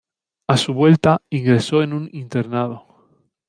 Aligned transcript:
A 0.47 0.57
su 0.57 0.73
vuelta, 0.73 1.21
ingresó 1.29 1.83
en 1.83 1.93
un 1.93 2.09
internado. 2.11 2.87